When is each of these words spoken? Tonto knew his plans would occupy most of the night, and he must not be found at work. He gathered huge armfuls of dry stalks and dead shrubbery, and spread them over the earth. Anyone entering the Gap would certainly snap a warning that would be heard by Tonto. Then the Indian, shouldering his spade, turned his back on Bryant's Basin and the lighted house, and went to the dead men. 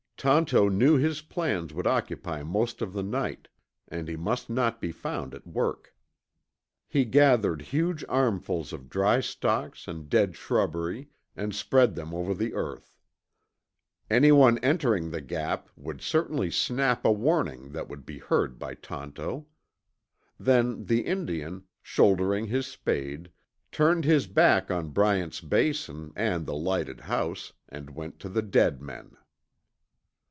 Tonto 0.23 0.69
knew 0.69 0.97
his 0.97 1.23
plans 1.23 1.73
would 1.73 1.87
occupy 1.87 2.43
most 2.43 2.83
of 2.83 2.93
the 2.93 3.01
night, 3.01 3.47
and 3.87 4.07
he 4.07 4.15
must 4.15 4.51
not 4.51 4.79
be 4.79 4.91
found 4.91 5.33
at 5.33 5.47
work. 5.47 5.95
He 6.87 7.05
gathered 7.05 7.63
huge 7.63 8.05
armfuls 8.07 8.71
of 8.71 8.87
dry 8.87 9.21
stalks 9.21 9.87
and 9.87 10.09
dead 10.09 10.35
shrubbery, 10.35 11.09
and 11.35 11.55
spread 11.55 11.95
them 11.95 12.13
over 12.13 12.35
the 12.35 12.53
earth. 12.53 12.99
Anyone 14.11 14.59
entering 14.59 15.09
the 15.09 15.21
Gap 15.21 15.69
would 15.75 16.01
certainly 16.03 16.51
snap 16.51 17.03
a 17.03 17.11
warning 17.11 17.71
that 17.71 17.89
would 17.89 18.05
be 18.05 18.19
heard 18.19 18.59
by 18.59 18.75
Tonto. 18.75 19.47
Then 20.39 20.85
the 20.85 21.01
Indian, 21.03 21.63
shouldering 21.81 22.45
his 22.45 22.67
spade, 22.67 23.31
turned 23.71 24.05
his 24.05 24.27
back 24.27 24.69
on 24.69 24.89
Bryant's 24.89 25.41
Basin 25.41 26.13
and 26.15 26.45
the 26.45 26.53
lighted 26.53 26.99
house, 26.99 27.53
and 27.69 27.95
went 27.95 28.19
to 28.19 28.29
the 28.29 28.43
dead 28.43 28.83
men. 28.83 29.17